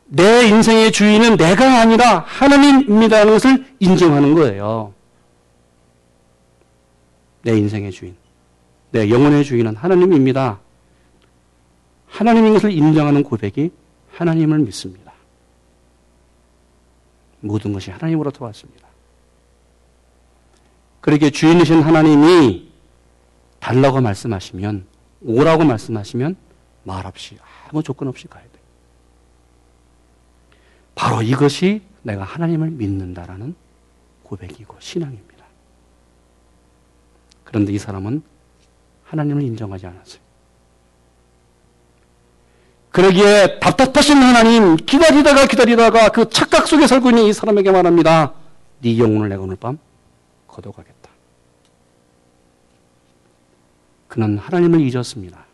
[0.07, 4.93] 내 인생의 주인은 내가 아니라 하나님입니다라는 것을 인정하는 거예요.
[7.43, 8.15] 내 인생의 주인,
[8.91, 10.59] 내 영혼의 주인은 하나님입니다.
[12.07, 13.71] 하나님인 것을 인정하는 고백이
[14.21, 15.13] 하나님을 믿습니다.
[17.39, 18.87] 모든 것이 하나님으로부터 왔습니다.
[20.99, 22.71] 그렇게 주인이신 하나님이
[23.59, 24.85] 달라고 말씀하시면,
[25.21, 26.35] 오라고 말씀하시면
[26.83, 28.49] 말없이, 아무 조건 없이 가야 돼.
[30.93, 33.55] 바로 이것이 내가 하나님을 믿는다라는
[34.21, 35.45] 고백이고 신앙입니다.
[37.43, 38.21] 그런데 이 사람은
[39.05, 40.30] 하나님을 인정하지 않았어요.
[42.91, 48.33] 그러기에 답답하신 하나님 기다리다가 기다리다가 그 착각 속에 살고 있는 이 사람에게 말합니다.
[48.81, 49.79] 네 영혼을 내가 오늘 밤
[50.47, 51.09] 거둬가겠다.
[54.07, 55.45] 그는 하나님을 잊었습니다.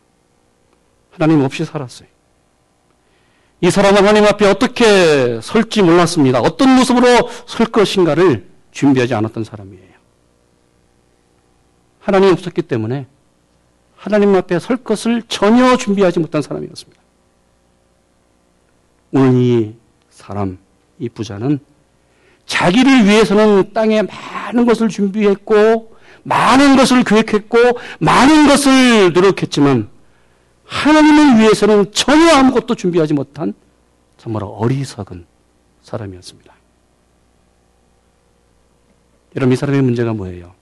[1.12, 2.08] 하나님 없이 살았어요.
[3.62, 6.41] 이 사람은 하나님 앞에 어떻게 설지 몰랐습니다.
[6.41, 9.97] 어떤 모습으로 설 것인가를 준비하지 않았던 사람이에요.
[12.00, 13.06] 하나님이 없었기 때문에
[13.95, 17.07] 하나님 앞에 설 것을 전혀 준비하지 못한 사람이었습니다.
[19.12, 19.76] 오늘 이
[20.10, 20.58] 사람,
[21.00, 21.60] 이 부자는
[22.46, 27.58] 자기를 위해서는 땅에 많은 것을 준비했고, 많은 것을 계획했고,
[28.00, 29.89] 많은 것을 노력했지만,
[30.65, 33.54] 하나님을 위해서는 전혀 아무것도 준비하지 못한
[34.17, 35.26] 정말 어리석은
[35.82, 36.54] 사람이었습니다.
[39.36, 40.56] 여러분, 이 사람의 문제가 뭐예요?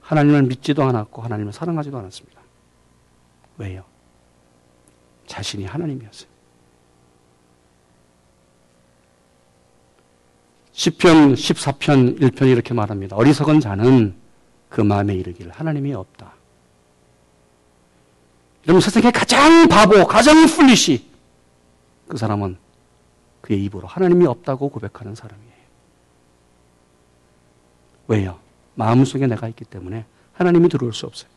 [0.00, 2.40] 하나님을 믿지도 않았고, 하나님을 사랑하지도 않았습니다.
[3.58, 3.84] 왜요?
[5.26, 6.35] 자신이 하나님이었어요.
[10.76, 13.16] 시편 14편 1편이 이렇게 말합니다.
[13.16, 14.14] 어리석은 자는
[14.68, 16.34] 그 마음에 이르기를 하나님이 없다.
[18.66, 21.06] 여러분 세상에 가장 바보, 가장 풀리시
[22.08, 22.58] 그 사람은
[23.40, 25.50] 그의 입으로 하나님이 없다고 고백하는 사람이에요.
[28.08, 28.38] 왜요?
[28.74, 31.30] 마음속에 내가 있기 때문에 하나님이 들어올 수 없어요.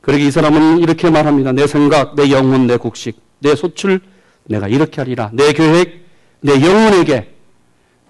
[0.00, 1.52] 그러기 이 사람은 이렇게 말합니다.
[1.52, 4.00] 내 생각, 내 영혼, 내 곡식, 내 소출,
[4.46, 5.30] 내가 이렇게 하리라.
[5.32, 6.06] 내 계획,
[6.40, 7.35] 내 영혼에게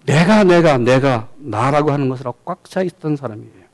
[0.06, 3.66] 내가, 내가, 내가, 나라고 하는 것으로 꽉 차 있던 사람이에요.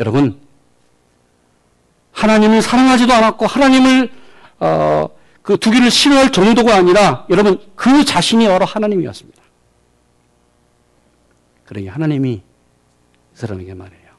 [0.00, 0.40] 여러분,
[2.12, 4.10] 하나님을 사랑하지도 않았고, 하나님을,
[4.60, 5.08] 어,
[5.42, 9.42] 그 두기를 싫어할 정도가 아니라, 여러분, 그 자신이 여러 하나님이었습니다.
[11.66, 12.42] 그러니 하나님이 이
[13.34, 14.10] 사람에게 말해요.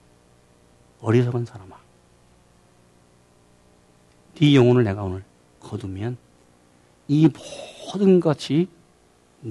[1.01, 1.75] 어리석은 사람아.
[4.35, 5.23] 네 영혼을 내가 오늘
[5.59, 6.17] 거두면
[7.07, 7.29] 이
[7.93, 8.67] 모든 것이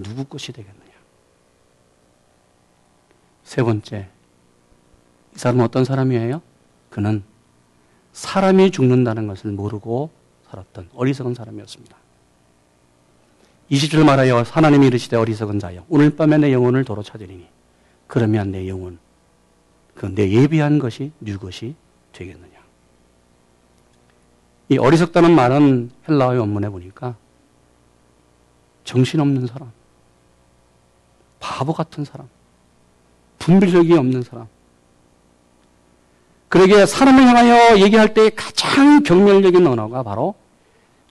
[0.03, 0.93] 누구 것이 되겠느냐?
[3.45, 4.09] 세 번째,
[5.35, 6.43] 이 사람은 어떤 사람이에요?
[6.91, 7.23] 그는
[8.13, 10.11] 사람이 죽는다는 것을 모르고
[10.49, 11.97] 살았던 어리석은 사람이었습니다.
[13.71, 17.49] 20절 말하여 하나님이 이르시되 어리석은 자여 오늘 밤에 내 영혼을 도로 찾으리니
[18.07, 18.99] 그러면 내 영혼
[19.95, 21.75] 그 내 예비한 것이 네 것이
[22.13, 22.53] 되겠느냐.
[24.71, 27.17] 이 어리석다는 말은 헬라어의 원문에 보니까
[28.85, 29.73] 정신없는 사람,
[31.45, 32.27] 바보 같은 사람,
[33.39, 34.47] 분별력이 없는 사람.
[36.49, 40.35] 그러게 사람을 향하여 얘기할 때 가장 경멸적인 언어가 바로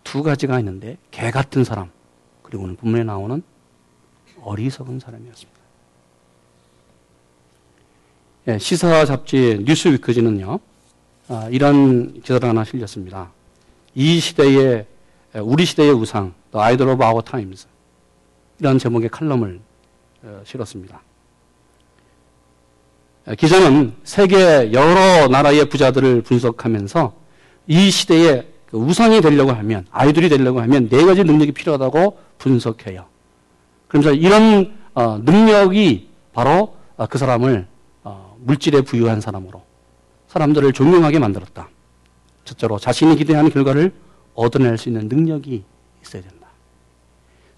[0.04, 1.92] 두 가지가 있는데 개 같은 사람
[2.42, 3.44] 그리고 오늘 본문에 나오는
[4.42, 5.60] 어리석은 사람이었습니다.
[8.48, 10.60] 예, 시사 잡지 뉴스위크지는요
[11.28, 13.32] 아, 이런 기사를 하나 실렸습니다.
[13.94, 14.88] 이 시대의
[15.36, 17.22] 우리 시대의 우상, The Idol of Our
[18.60, 19.73] 이런 제목의 칼럼을 어,
[20.46, 21.02] 실었습니다.
[23.38, 27.14] 기자는 세계 여러 나라의 부자들을 분석하면서
[27.68, 33.06] 이 시대에 그 우상이 되려고 하면, 아이돌이 되려고 하면 네 가지 능력이 필요하다고 분석해요.
[33.88, 37.68] 그러면서 이런 어, 능력이 바로 어, 그 사람을
[38.04, 39.64] 어, 물질에 부유한 사람으로
[40.28, 41.70] 사람들을 존경하게 만들었다.
[42.46, 43.94] 첫째로 자신이 기대하는 결과를
[44.34, 45.64] 얻어낼 수 있는 능력이
[46.02, 46.48] 있어야 된다.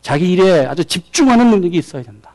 [0.01, 2.34] 자기 일에 아주 집중하는 능력이 있어야 된다.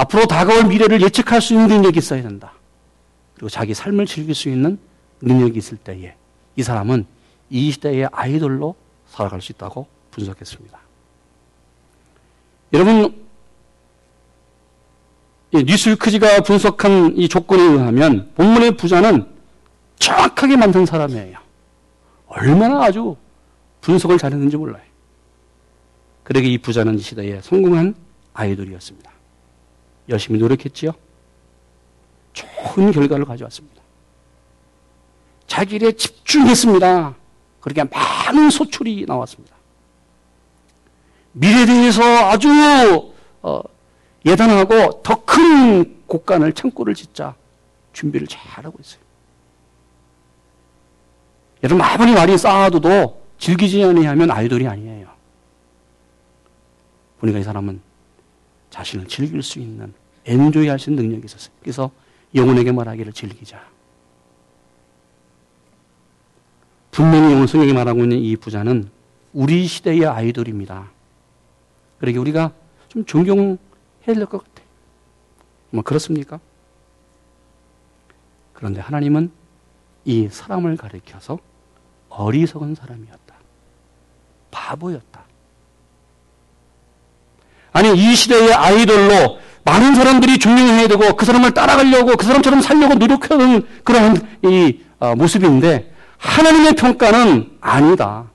[0.00, 2.54] 앞으로 다가올 미래를 예측할 수 있는 능력이 있어야 된다.
[3.34, 4.78] 그리고 자기 삶을 즐길 수 있는
[5.20, 6.14] 능력이 있을 때에
[6.56, 7.04] 이 사람은
[7.50, 8.74] 이 시대의 아이돌로
[9.08, 10.78] 살아갈 수 있다고 분석했습니다.
[12.72, 13.26] 여러분,
[15.52, 19.26] 뉴스크지가 분석한 이 조건에 의하면 본문의 부자는
[19.98, 21.38] 정확하게 만든 사람이에요.
[22.26, 23.16] 얼마나 아주
[23.82, 24.82] 분석을 잘했는지 몰라요.
[26.22, 27.94] 그러게 이 부자는 이 시대에 성공한
[28.32, 29.09] 아이돌이었습니다.
[30.08, 30.92] 열심히 노력했지요.
[32.32, 33.80] 좋은 결과를 가져왔습니다.
[35.46, 37.14] 자기 일에 집중했습니다.
[37.60, 39.54] 그렇게 많은 소출이 나왔습니다.
[41.32, 42.48] 미래에 대해서 아주
[43.42, 43.62] 어,
[44.24, 47.36] 예단하고 더 큰 곡간을 창고를 짓자
[47.92, 49.00] 준비를 잘하고 있어요.
[51.62, 55.08] 여러분 아무리 많이 쌓아둬도 즐기지 아니하면 아이돌이 아니에요.
[57.20, 57.80] 보니까 이 사람은
[58.70, 59.92] 자신을 즐길 수 있는
[60.24, 61.54] 엔조이 있는 능력이 있었어요.
[61.60, 61.90] 그래서
[62.34, 63.60] 영혼에게 말하기를 즐기자.
[66.90, 68.90] 분명히 오늘 성경이 말하고 있는 이 부자는
[69.32, 70.90] 우리 시대의 아이돌입니다.
[71.98, 72.52] 그러게 우리가
[72.88, 73.56] 좀 존경해야
[74.06, 74.66] 될 것 같아요.
[75.70, 76.40] 뭐 그렇습니까?
[78.52, 79.30] 그런데 하나님은
[80.04, 81.38] 이 사람을 가리켜서
[82.08, 83.34] 어리석은 사람이었다.
[84.50, 85.09] 바보였다.
[87.72, 93.66] 아니, 이 시대의 아이돌로 많은 사람들이 존경해야 되고 그 사람을 따라가려고 그 사람처럼 살려고 노력하는
[93.84, 98.30] 그러한 이 어, 모습인데 하나님의 평가는 아니다.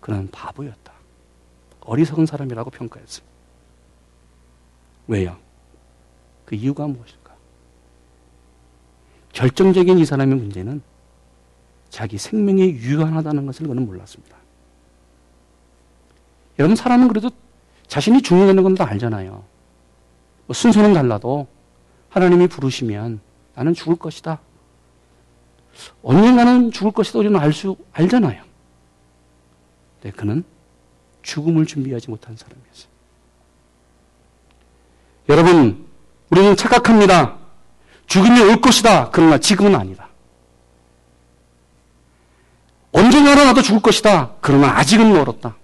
[0.00, 0.92] 그는 바보였다.
[1.80, 3.26] 어리석은 사람이라고 평가했어요.
[5.06, 5.36] 왜요?
[6.44, 7.32] 그 이유가 무엇일까?
[9.32, 10.82] 결정적인 이 사람의 문제는
[11.90, 14.36] 자기 생명이 유한하다는 것을 그는 몰랐습니다.
[16.58, 17.30] 여러분, 사람은 그래도
[17.86, 19.42] 자신이 죽는다는 건다 알잖아요.
[20.46, 21.46] 뭐 순서는 달라도
[22.10, 23.20] 하나님이 부르시면
[23.54, 24.40] 나는 죽을 것이다.
[26.02, 27.18] 언젠가는 죽을 것이다.
[27.18, 28.42] 우리는 알 수, 알잖아요.
[30.00, 30.44] 근데 그는
[31.22, 32.94] 죽음을 준비하지 못한 사람이었어요.
[35.28, 35.86] 여러분,
[36.30, 37.38] 우리는 착각합니다.
[38.06, 39.10] 죽음이 올 것이다.
[39.10, 40.08] 그러나 지금은 아니다.
[42.92, 44.34] 언젠가는 나도 죽을 것이다.
[44.40, 45.56] 그러나 아직은 멀었다.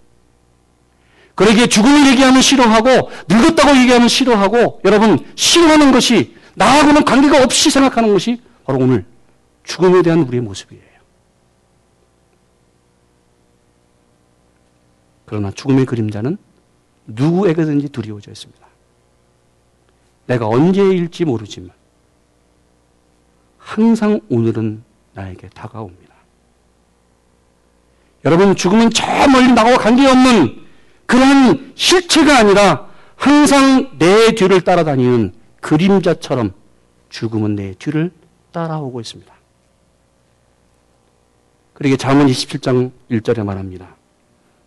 [1.40, 8.42] 그러기에 죽음을 얘기하면 싫어하고 늙었다고 얘기하면 싫어하고 여러분 싫어하는 것이 나하고는 관계가 없이 생각하는 것이
[8.66, 9.06] 바로 오늘
[9.64, 10.84] 죽음에 대한 우리의 모습이에요.
[15.24, 16.36] 그러나 죽음의 그림자는
[17.06, 18.66] 누구에게든지 두려워져 있습니다.
[20.26, 21.70] 내가 언제일지 모르지만
[23.56, 24.82] 항상 오늘은
[25.14, 26.14] 나에게 다가옵니다.
[28.26, 30.59] 여러분 죽음은 저 멀리 나와 관계없는
[31.10, 36.52] 그런 실체가 아니라 항상 내 뒤를 따라다니는 그림자처럼
[37.08, 38.12] 죽음은 내 뒤를
[38.52, 39.34] 따라오고 있습니다.
[41.74, 43.96] 그러게 잠언 27장 1절에 말합니다.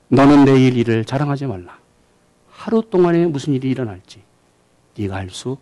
[0.09, 1.79] 너는 내일 일을 자랑하지 말라.
[2.51, 4.21] 하루 동안에 무슨 일이 일어날지
[4.97, 5.55] 네가 알 수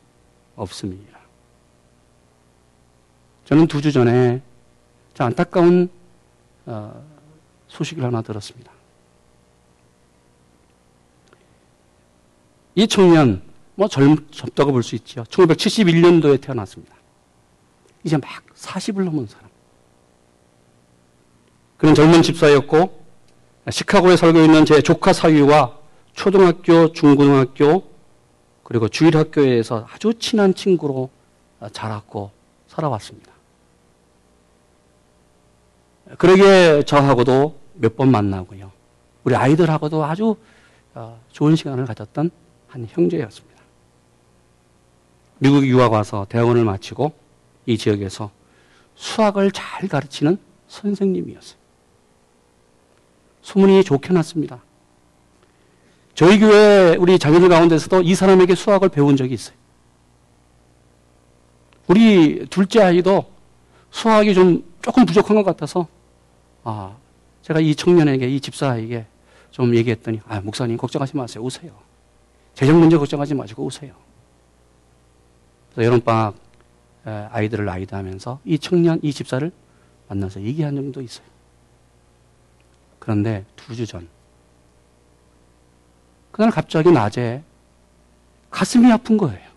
[0.55, 1.19] 없습니다.
[3.45, 4.41] 저는 두 주 전에
[5.19, 5.91] 안타까운
[6.65, 7.03] 어,
[7.67, 8.71] 소식을 하나 들었습니다.
[12.75, 13.41] 이 청년,
[13.75, 15.23] 뭐 젊, 젊다고 볼 수 있죠.
[15.25, 16.95] 1971년도에 태어났습니다.
[18.03, 19.49] 이제 막 40을 넘은 사람.
[21.77, 23.01] 그는 젊은 집사였고,
[23.69, 25.77] 시카고에 살고 있는 제 조카 사위와
[26.13, 27.89] 초등학교, 중고등학교,
[28.63, 31.09] 그리고 주일학교에서 아주 친한 친구로
[31.71, 32.31] 자랐고
[32.67, 33.31] 살아왔습니다.
[36.17, 38.71] 그러게 저하고도 몇 번 만나고요.
[39.23, 40.35] 우리 아이들하고도 아주
[40.93, 42.31] 어, 좋은 시간을 가졌던
[42.71, 43.61] 한 형제였습니다.
[45.39, 47.11] 미국 유학 와서 대학원을 마치고
[47.65, 48.31] 이 지역에서
[48.95, 50.37] 수학을 잘 가르치는
[50.69, 51.59] 선생님이었어요.
[53.41, 54.63] 소문이 좋게 났습니다.
[56.15, 59.55] 저희 교회 우리 자녀들 가운데서도 이 사람에게 수학을 배운 적이 있어요.
[61.87, 63.25] 우리 둘째 아이도
[63.89, 65.87] 수학이 좀 조금 부족한 것 같아서
[66.63, 66.95] 아
[67.41, 69.07] 제가 이 청년에게 이 집사에게
[69.49, 71.90] 좀 얘기했더니 아 목사님 걱정하지 마세요 오세요.
[72.53, 73.93] 재정 문제 걱정하지 마시고 오세요.
[75.73, 76.35] 그래서 여름방학
[77.03, 79.51] 아이들을 아이드하면서 이 청년, 이 집사를
[80.09, 81.25] 만나서 얘기한 적도 있어요.
[82.99, 84.07] 그런데 두 주 전,
[86.31, 87.43] 그날 갑자기 낮에
[88.51, 89.49] 가슴이 아픈 거예요.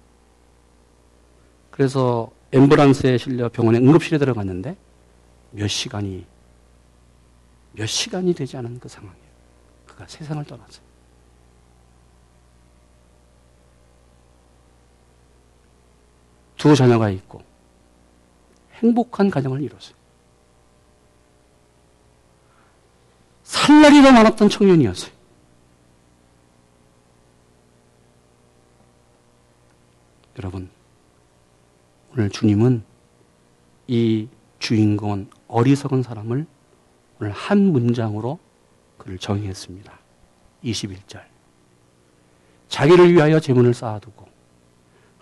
[1.71, 4.77] 그래서 앰뷸런스에 실려 병원에 응급실에 들어갔는데
[5.51, 6.25] 몇 시간이
[7.73, 9.25] 몇 시간이 되지 않은 그 상황이에요.
[9.87, 10.84] 그가 세상을 떠났어요.
[16.65, 17.43] 두 자녀가 있고
[18.77, 19.95] 행복한 가정을 이뤘어요.
[23.43, 25.13] 살 날이 더 많았던 청년이었어요.
[30.39, 30.71] 여러분,
[32.15, 32.83] 오늘 주님은
[33.87, 36.47] 이 주인공은 어리석은 사람을
[37.21, 38.39] 오늘 한 문장으로
[38.97, 39.99] 그를 정의했습니다.
[40.65, 41.25] 21절.
[42.69, 44.34] 자기를 위하여 재문을 쌓아두고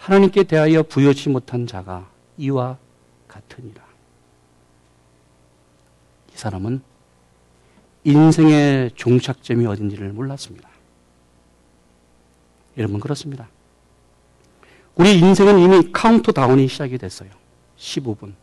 [0.02, 2.76] 하나님께 대하여 부여치 못한 자가 이와
[3.28, 3.84] 같으니라.
[6.32, 6.82] 이 사람은
[8.02, 10.68] 인생의 종착점이 어딘지를 몰랐습니다.
[12.78, 13.48] 여러분 그렇습니다.
[14.96, 17.30] 우리 인생은 이미 카운트 다운이 시작이 됐어요.
[17.78, 18.34] 15분,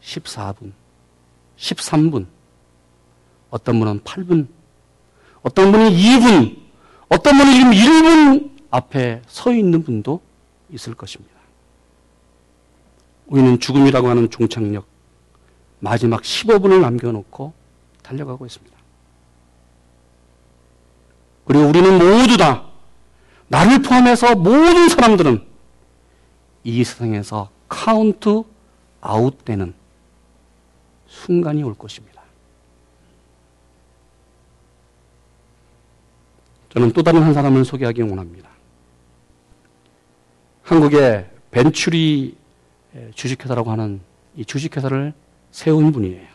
[0.00, 0.72] 14분,
[1.58, 2.26] 13분,
[3.50, 4.48] 어떤 분은 8분,
[5.42, 6.56] 어떤 분은 2분,
[7.10, 10.22] 어떤 분은 지금 1분 앞에 서 있는 분도
[10.72, 11.34] 있을 것입니다.
[13.26, 14.86] 우리는 죽음이라고 하는 종착역,
[15.80, 17.52] 마지막 15분을 남겨놓고
[18.02, 18.76] 달려가고 있습니다.
[21.44, 22.66] 그리고 우리는 모두 다,
[23.48, 25.46] 나를 포함해서 모든 사람들은
[26.64, 28.44] 이 세상에서 카운트
[29.00, 29.74] 아웃되는
[31.06, 32.22] 순간이 올 것입니다.
[36.72, 38.48] 저는 또 다른 한 사람을 소개하기 원합니다.
[40.72, 42.34] 한국의 벤츄리
[43.14, 44.00] 주식회사라고 하는
[44.36, 45.12] 이 주식회사를
[45.50, 46.26] 세운 분이에요.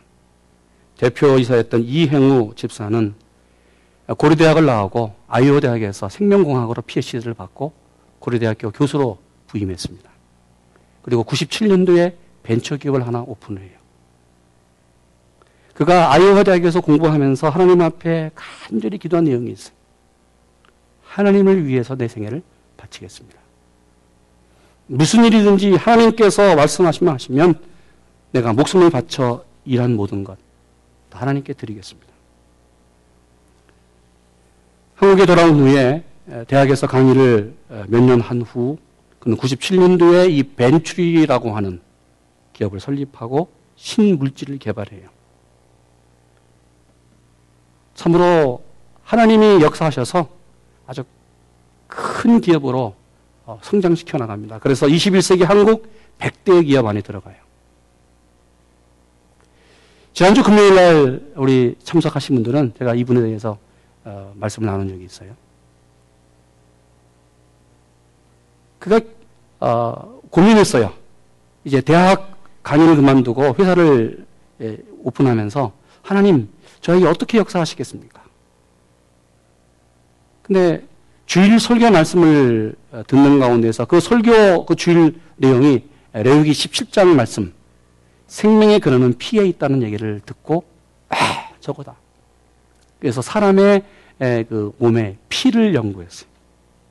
[0.98, 3.16] 대표이사였던 이행우 집사는
[4.16, 7.74] 고려대학을 나오고 아이오 대학에서 생명공학으로 PhD를 받고
[8.20, 10.08] 고려대학교 교수로 부임했습니다.
[11.02, 13.76] 그리고 97년도에 벤처기업을 하나 오픈해요.
[15.74, 19.76] 그가 아이오와 대학에서 공부하면서 하나님 앞에 간절히 기도한 내용이 있어요.
[21.06, 22.44] 하나님을 위해서 내 생애를
[22.78, 23.47] 바치겠습니다.
[24.88, 27.56] 무슨 일이든지 하나님께서 말씀하시면 하시면
[28.32, 30.38] 내가 목숨을 바쳐 일한 모든 것
[31.12, 32.08] 하나님께 드리겠습니다.
[34.96, 36.04] 한국에 돌아온 후에
[36.48, 37.54] 대학에서 강의를
[37.88, 38.78] 몇 년 한 후
[39.20, 41.82] 그는 97년도에 이 벤츄리라고 하는
[42.54, 45.10] 기업을 설립하고 신물질을 개발해요.
[47.96, 48.64] 참으로
[49.04, 50.30] 하나님이 역사하셔서
[50.86, 51.04] 아주
[51.88, 52.96] 큰 기업으로 어,
[53.62, 54.60] 성장시켜 나갑니다.
[54.60, 55.88] 그래서 21세기 한국
[56.20, 57.36] 100대 기업 안에 들어가요.
[60.14, 63.58] 지난주 금요일 날 우리 참석하신 분들은 제가 이분에 대해서
[64.04, 65.36] 어, 말씀을 나눈 적이 있어요.
[68.80, 69.00] 그가
[69.60, 70.92] 어, 고민했어요.
[71.64, 74.26] 이제 대학 강의를 그만두고 회사를
[74.62, 76.50] 예, 오픈하면서 하나님
[76.82, 78.24] 저에게 어떻게 역사하시겠습니까?
[80.42, 80.86] 근데
[81.28, 87.54] 주일 설교 말씀을 어, 듣는 가운데서 그 설교 그 주일 내용이 레위기 17장 말씀
[88.28, 90.64] 생명의 근원은 피에 있다는 얘기를 듣고
[91.10, 91.96] 아 저거다.
[93.00, 93.84] 그래서 사람의
[94.20, 96.28] 그 몸에 피를 연구했어요.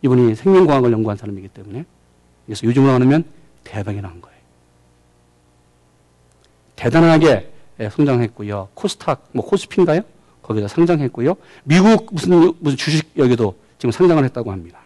[0.02, 1.84] 이분이 생명과학을 연구한 사람이기 때문에
[2.44, 3.24] 그래서 요즘으로 하면
[3.64, 4.36] 대박이 난 거예요.
[6.76, 7.52] 대단하게
[7.90, 8.68] 성장했고요.
[8.74, 10.02] 코스닥, 뭐 코스피인가요?
[10.42, 11.36] 거기다 상장했고요.
[11.64, 14.80] 미국 무슨 무슨 주식 여기도 지금 상장을 했다고 합니다.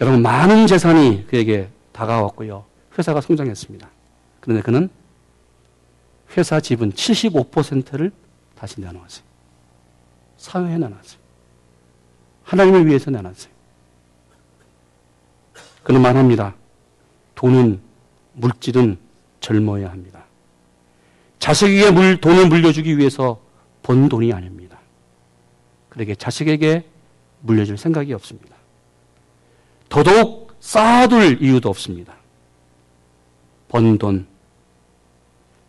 [0.00, 2.64] 여러분 많은 재산이 그에게 다가왔고요.
[2.98, 3.88] 회사가 성장했습니다.
[4.40, 4.88] 그런데 그는
[6.36, 8.12] 회사 지분 75%를
[8.56, 9.24] 다시 내놓았어요.
[10.36, 11.18] 사회에 내놨어요.
[12.42, 13.52] 하나님을 위해서 내놨어요.
[15.82, 16.54] 그는 말합니다.
[17.34, 17.80] 돈은
[18.32, 18.98] 물질은
[19.40, 20.24] 젊어야 합니다.
[21.38, 23.40] 자식에게 물, 돈을 물려주기 위해서
[23.82, 24.73] 번 돈이 아닙니다.
[25.94, 26.84] 그러게 자식에게
[27.40, 28.56] 물려줄 생각이 없습니다.
[29.88, 32.16] 더더욱 쌓아둘 이유도 없습니다.
[33.68, 34.26] 번 돈.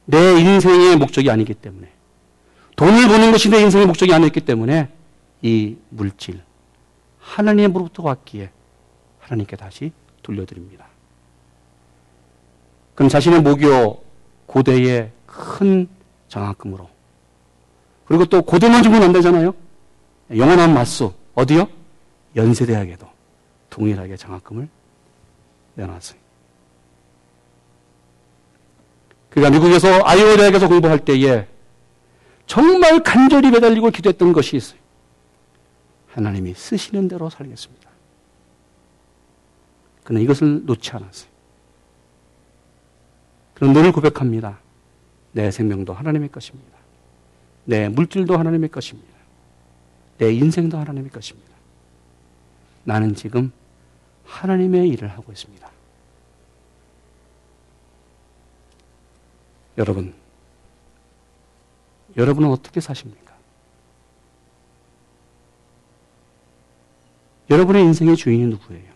[0.06, 1.92] 내 인생의 목적이 아니기 때문에.
[2.76, 4.90] 돈을 버는 것이 내 인생의 목적이 아니기 때문에
[5.44, 6.42] 이 물질,
[7.20, 8.50] 하나님으로부터 왔기에
[9.20, 9.92] 하나님께 다시
[10.24, 10.88] 돌려드립니다.
[12.96, 14.04] 그럼 자신의 모교
[14.48, 15.88] 고대의 큰
[16.30, 16.90] 장학금으로
[18.06, 19.54] 그리고 또 고대만 주면 안 되잖아요.
[20.32, 21.68] 영원한 맞수 어디요?
[22.36, 23.08] 연세대학에도
[23.70, 24.68] 동일하게 장학금을
[25.76, 26.20] 내놨어요.
[29.30, 31.48] 그가 미국에서 아이오 대학에서 공부할 때에
[32.48, 34.80] 정말 간절히 매달리고 기도했던 것이 있어요.
[36.08, 37.90] 하나님이 쓰시는 대로 살겠습니다.
[40.04, 41.30] 그는 이것을 놓지 않았어요.
[43.56, 44.60] 그는 늘 고백합니다.
[45.34, 46.78] 내 생명도 하나님의 것입니다.
[47.66, 49.15] 내 물질도 하나님의 것입니다.
[50.18, 51.56] 내 인생도 하나님의 것입니다.
[52.84, 53.52] 나는 지금
[54.26, 55.70] 하나님의 일을 하고 있습니다.
[59.78, 60.14] 여러분,
[62.16, 63.36] 여러분은 어떻게 사십니까?
[67.50, 68.96] 여러분의 인생의 주인이 누구예요?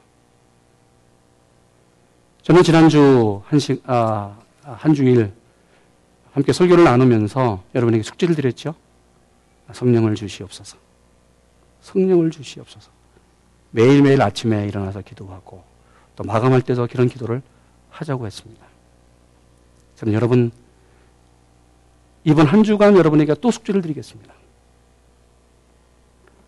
[2.42, 5.32] 저는 지난주 한 시, 아, 한 주일
[6.32, 8.74] 함께 설교를 나누면서 여러분에게 숙제를 드렸죠?
[9.72, 10.89] 성령을 주시옵소서.
[11.82, 12.92] 성령을 주시옵소서.
[13.72, 15.64] 매일매일 아침에 일어나서 기도하고
[16.16, 17.42] 또 마감할 때도 그런 기도를
[17.90, 18.66] 하자고 했습니다.
[19.96, 20.52] 저는 여러분
[22.24, 24.34] 이번 한 주간 여러분에게 또 숙제를 드리겠습니다.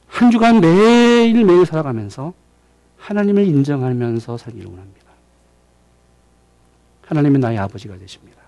[0.08, 2.34] 한 주간 매일매일 살아가면서
[2.98, 5.12] 하나님을 인정하면서 살기를 원합니다.
[7.08, 8.42] 하나님은 나의 아버지가 되십니다.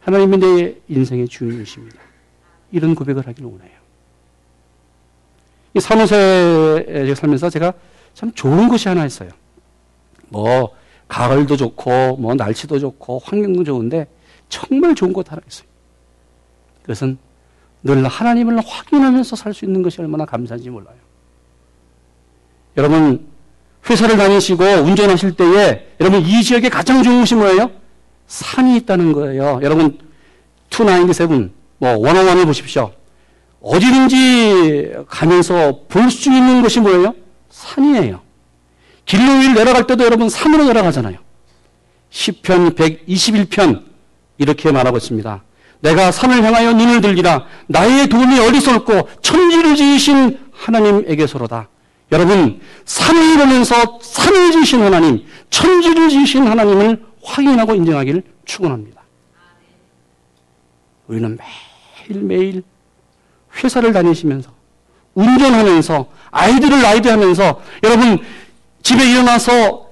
[0.00, 2.00] 하나님이 내 인생의 주인이십니다.
[2.72, 3.85] 이런 고백을 하기를 원해요.
[5.76, 7.74] 이 산호세에 살면서 제가
[8.14, 9.28] 참 좋은 것이 하나 있어요.
[10.28, 10.70] 뭐,
[11.06, 14.06] 가을도 좋고, 뭐, 날씨도 좋고, 환경도 좋은데,
[14.48, 15.68] 정말 좋은 것 하나 있어요.
[16.80, 17.18] 그것은
[17.82, 20.96] 늘 하나님을 확인하면서 살 수 있는 것이 얼마나 감사한지 몰라요.
[22.78, 23.26] 여러분,
[23.88, 27.70] 회사를 다니시고 운전하실 때에 여러분 이 지역에 가장 좋은 것이 뭐예요?
[28.26, 29.60] 산이 있다는 거예요.
[29.62, 29.98] 여러분,
[30.70, 32.92] 297, 뭐, 101을 보십시오.
[33.66, 37.14] 어디든지 가면서 볼 수 있는 것이 뭐예요?
[37.50, 38.20] 산이에요.
[39.04, 41.18] 길로 위를 내려갈 때도 여러분 산으로 내려가잖아요.
[42.10, 43.84] 10편 121편
[44.38, 45.42] 이렇게 말하고 있습니다.
[45.80, 51.68] 내가 산을 향하여 눈을 들리라 나의 도움이 어디서 올고 천지를 지으신 하나님에게서로다.
[52.12, 59.02] 여러분 산을 보면서 산을 지으신 하나님, 천지를 지으신 하나님을 확인하고 인정하기를 축원합니다.
[61.08, 61.36] 우리는
[62.08, 62.62] 매일매일
[63.56, 64.50] 회사를 다니시면서
[65.14, 68.18] 운전하면서 아이들을 라이드하면서 여러분
[68.82, 69.90] 집에 일어나서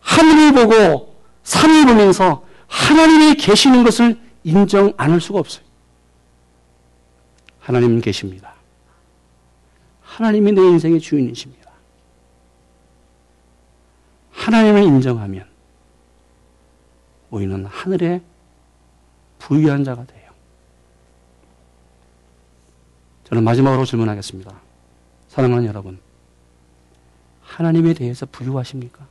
[0.00, 5.64] 하늘을 보고 산을 보면서 하나님이 계시는 것을 인정 안 할 수가 없어요.
[7.60, 8.54] 하나님은 계십니다.
[10.02, 11.70] 하나님이 내 인생의 주인이십니다.
[14.30, 15.46] 하나님을 인정하면
[17.30, 18.22] 우리는 하늘에
[19.38, 20.30] 부유한 자가 돼요.
[23.28, 24.52] 저는 마지막으로 질문하겠습니다.
[25.28, 25.98] 사랑하는 여러분,
[27.42, 29.06] 하나님에 대해서 부유하십니까?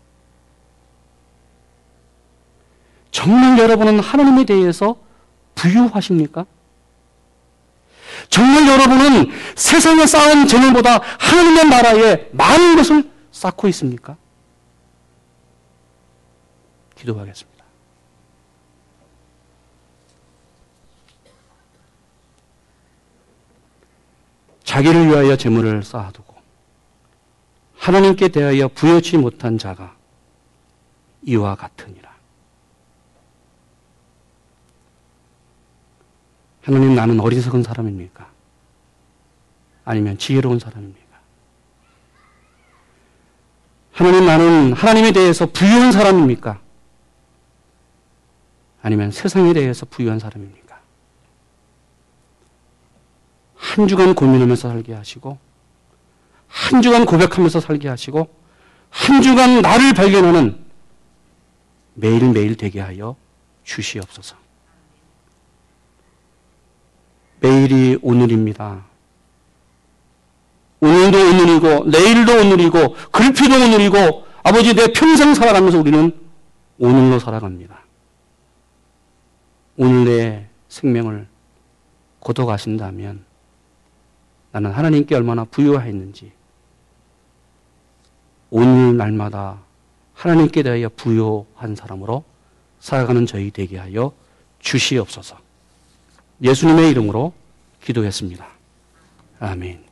[3.11, 4.97] 정말 여러분은 하나님에 대해서
[5.55, 6.45] 부유하십니까?
[8.29, 14.17] 정말 여러분은 세상에 쌓은 재물보다 하나님의 나라에 많은 것을 쌓고 있습니까?
[16.95, 17.54] 기도하겠습니다.
[24.65, 26.35] 자기를 위하여 재물을 쌓아두고
[27.77, 29.95] 하나님께 대하여 부여치 못한 자가
[31.23, 32.13] 이와 같으니라.
[36.63, 38.27] 하나님 나는 어리석은 사람입니까?
[39.85, 41.05] 아니면 지혜로운 사람입니까?
[43.91, 46.59] 하나님 나는 하나님에 대해서 부유한 사람입니까?
[48.81, 50.64] 아니면 세상에 대해서 부유한 사람입니까?
[53.65, 55.39] 한 주간 고민하면서 살게 하시고,
[56.47, 58.29] 한 주간 고백하면서 살게 하시고,
[58.89, 60.63] 한 주간 나를 발견하는
[61.95, 63.15] 매일매일 되게 하여
[63.63, 64.37] 주시옵소서.
[67.39, 68.85] 매일이 오늘입니다.
[70.79, 76.11] 오늘도 오늘이고, 내일도 오늘이고, 글피도 오늘이고, 아버지 내 평생 살아가면서 우리는
[76.77, 77.79] 오늘로 살아갑니다.
[79.77, 81.27] 오늘 내 생명을
[82.19, 83.25] 고독하신다면
[84.55, 86.31] 나는 하나님께 얼마나 부유했는지
[88.49, 89.59] 오늘 날마다
[90.13, 92.23] 하나님께 대하여 부유한 사람으로
[92.79, 94.13] 살아가는 저희 되게 하여
[94.59, 95.37] 주시옵소서.
[96.41, 97.33] 예수님의 이름으로
[97.83, 98.47] 기도했습니다.
[99.41, 99.84] 아멘.